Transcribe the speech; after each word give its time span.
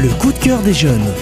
Le 0.00 0.10
coup 0.10 0.30
de 0.32 0.38
cœur 0.38 0.60
des 0.60 0.74
jeunes. 0.74 1.12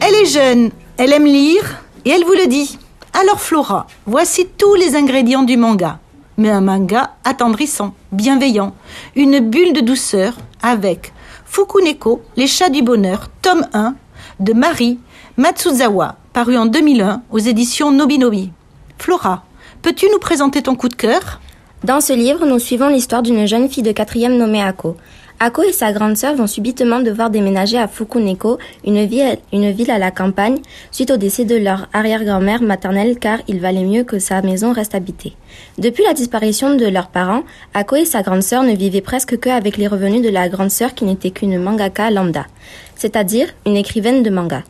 Elle 0.00 0.14
est 0.14 0.26
jeune, 0.26 0.70
elle 0.96 1.12
aime 1.12 1.26
lire 1.26 1.80
et 2.04 2.10
elle 2.10 2.24
vous 2.24 2.32
le 2.32 2.48
dit. 2.48 2.76
Alors 3.12 3.40
Flora, 3.40 3.86
voici 4.04 4.48
tous 4.58 4.74
les 4.74 4.96
ingrédients 4.96 5.44
du 5.44 5.56
manga. 5.56 6.00
Mais 6.38 6.50
un 6.50 6.60
manga 6.60 7.12
attendrissant, 7.22 7.94
bienveillant, 8.10 8.74
une 9.14 9.38
bulle 9.38 9.74
de 9.74 9.80
douceur 9.80 10.34
avec 10.60 11.12
Fukuneko, 11.44 12.20
Les 12.36 12.48
chats 12.48 12.68
du 12.68 12.82
bonheur, 12.82 13.28
tome 13.42 13.64
1 13.74 13.94
de 14.40 14.52
Marie 14.52 14.98
Matsuzawa, 15.36 16.16
paru 16.32 16.58
en 16.58 16.66
2001 16.66 17.22
aux 17.30 17.38
éditions 17.38 17.92
Nobinobi. 17.92 18.50
Flora, 18.98 19.44
peux-tu 19.82 20.06
nous 20.10 20.18
présenter 20.18 20.62
ton 20.62 20.74
coup 20.74 20.88
de 20.88 20.96
cœur? 20.96 21.40
Dans 21.84 22.00
ce 22.00 22.12
livre, 22.12 22.44
nous 22.44 22.58
suivons 22.58 22.88
l'histoire 22.88 23.22
d'une 23.22 23.46
jeune 23.46 23.68
fille 23.68 23.84
de 23.84 23.92
quatrième 23.92 24.36
nommée 24.36 24.64
Ako. 24.64 24.96
Ako 25.44 25.64
et 25.64 25.72
sa 25.72 25.90
grande 25.90 26.16
sœur 26.16 26.36
vont 26.36 26.46
subitement 26.46 27.00
devoir 27.00 27.28
déménager 27.28 27.76
à 27.76 27.88
Fukuneko, 27.88 28.58
une 28.86 29.04
ville, 29.04 29.90
à 29.90 29.98
la 29.98 30.12
campagne, 30.12 30.58
suite 30.92 31.10
au 31.10 31.16
décès 31.16 31.44
de 31.44 31.56
leur 31.56 31.88
arrière-grand-mère 31.92 32.62
maternelle 32.62 33.18
car 33.18 33.40
il 33.48 33.58
valait 33.58 33.82
mieux 33.82 34.04
que 34.04 34.20
sa 34.20 34.40
maison 34.40 34.72
reste 34.72 34.94
habitée. 34.94 35.32
Depuis 35.78 36.04
la 36.04 36.12
disparition 36.12 36.76
de 36.76 36.86
leurs 36.86 37.08
parents, 37.08 37.42
Ako 37.74 37.96
et 37.96 38.04
sa 38.04 38.22
grande 38.22 38.44
sœur 38.44 38.62
ne 38.62 38.76
vivaient 38.76 39.00
presque 39.00 39.36
que 39.36 39.48
avec 39.48 39.78
les 39.78 39.88
revenus 39.88 40.22
de 40.22 40.28
la 40.28 40.48
grande 40.48 40.70
sœur 40.70 40.94
qui 40.94 41.04
n'était 41.04 41.32
qu'une 41.32 41.58
mangaka 41.58 42.12
lambda, 42.12 42.46
c'est-à-dire 42.94 43.48
une 43.66 43.76
écrivaine 43.76 44.22
de 44.22 44.30
manga. 44.30 44.62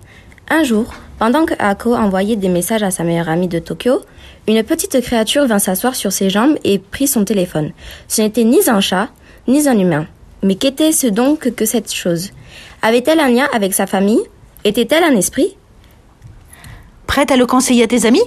Un 0.49 0.63
jour, 0.65 0.87
pendant 1.19 1.45
que 1.45 1.53
Ako 1.59 1.95
envoyait 1.95 2.37
des 2.37 2.49
messages 2.49 2.83
à 2.83 2.91
sa 2.91 3.05
meilleure 3.05 3.29
amie 3.29 3.47
de 3.47 3.59
Tokyo, 3.59 4.01
une 4.49 4.63
petite 4.63 4.99
créature 5.03 5.47
vint 5.47 5.59
s'asseoir 5.59 5.95
sur 5.95 6.13
ses 6.13 6.31
jambes 6.31 6.57
et 6.65 6.79
prit 6.79 7.09
son 7.09 7.27
téléphone. 7.27 7.73
Ce 8.09 8.23
n'était 8.23 8.45
ni 8.45 8.61
un 8.71 8.81
chat, 8.81 9.11
ni 9.47 9.69
un 9.69 9.79
humain. 9.79 10.07
Mais 10.43 10.57
qu'était-ce 10.57 11.07
donc 11.07 11.55
que 11.55 11.65
cette 11.65 11.93
chose? 11.93 12.31
Avait-elle 12.83 13.21
un 13.21 13.29
lien 13.29 13.47
avec 13.55 13.75
sa 13.75 13.87
famille? 13.87 14.23
Était-elle 14.65 15.05
un 15.05 15.17
esprit? 15.17 15.57
Prête 17.07 17.31
à 17.31 17.37
le 17.37 17.47
conseiller 17.47 17.85
à 17.85 17.87
tes 17.87 18.07
amis? 18.07 18.25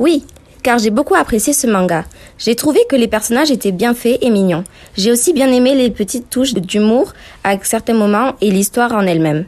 Oui, 0.00 0.24
car 0.64 0.78
j'ai 0.78 0.90
beaucoup 0.90 1.14
apprécié 1.14 1.52
ce 1.52 1.68
manga. 1.68 2.04
J'ai 2.38 2.56
trouvé 2.56 2.80
que 2.88 2.96
les 2.96 3.06
personnages 3.06 3.52
étaient 3.52 3.70
bien 3.70 3.94
faits 3.94 4.18
et 4.22 4.30
mignons. 4.30 4.64
J'ai 4.96 5.12
aussi 5.12 5.32
bien 5.32 5.52
aimé 5.52 5.76
les 5.76 5.90
petites 5.90 6.30
touches 6.30 6.54
d'humour 6.54 7.12
à 7.44 7.56
certains 7.62 7.94
moments 7.94 8.32
et 8.40 8.50
l'histoire 8.50 8.92
en 8.92 9.02
elle-même. 9.02 9.44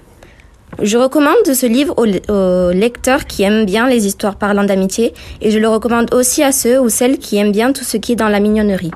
Je 0.83 0.99
recommande 0.99 1.47
ce 1.53 1.67
livre 1.67 1.95
aux, 1.97 2.07
aux, 2.33 2.71
lecteurs 2.73 3.27
qui 3.27 3.43
aiment 3.43 3.65
bien 3.65 3.89
les 3.89 4.07
histoires 4.07 4.37
parlant 4.37 4.65
d'amitié 4.65 5.15
et 5.41 5.51
je 5.51 5.59
le 5.59 5.69
recommande 5.69 6.15
aussi 6.15 6.45
à 6.45 6.53
ceux 6.53 6.81
ou 6.81 6.89
celles 6.89 7.19
qui 7.19 7.37
aiment 7.39 7.53
bien 7.53 7.73
tout 7.73 7.85
ce 7.85 7.97
qui 7.97 8.13
est 8.13 8.17
dans 8.17 8.29
la 8.29 8.41
mignonnerie. 8.41 8.93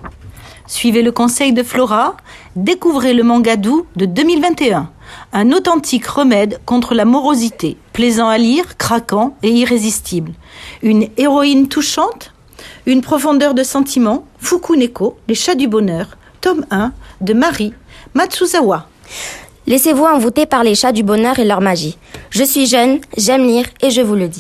Suivez 0.69 1.01
le 1.01 1.13
conseil 1.13 1.55
de 1.55 1.63
Flora, 1.63 2.15
découvrez 2.55 3.15
le 3.15 3.23
manga 3.23 3.57
doux 3.57 3.87
de 3.97 4.05
2021, 4.05 4.91
un 5.33 5.53
authentique 5.53 6.07
remède 6.07 6.61
contre 6.67 6.95
la 6.95 7.07
morosité, 7.07 7.79
plaisant 7.95 8.29
à 8.29 8.37
lire, 8.37 8.77
craquant 8.77 9.35
et 9.43 9.51
irrésistible. 9.51 10.33
Une 10.83 11.09
héroïne 11.17 11.69
touchante, 11.69 12.35
une 12.85 13.01
profondeur 13.01 13.55
de 13.55 13.63
sentiment, 13.63 14.27
Fukuneko, 14.41 15.17
Les 15.27 15.35
chats 15.35 15.55
du 15.55 15.69
bonheur, 15.69 16.19
tome 16.43 16.67
1 16.71 16.93
de 17.23 17.33
Marie 17.33 17.73
Matsuzawa. 18.13 18.89
Laissez-vous 19.67 20.05
envoûter 20.05 20.45
par 20.45 20.65
les 20.65 20.75
chats 20.75 20.93
du 20.93 21.03
bonheur 21.03 21.39
et 21.39 21.47
leur 21.47 21.63
magie. 21.63 21.97
Je 22.29 22.45
suis 22.45 22.67
jeune, 22.67 23.01
j'aime 23.17 23.47
lire 23.47 23.65
et 23.81 23.91
je 23.91 24.03
vous 24.03 24.17
le 24.17 24.29
dis. 24.29 24.37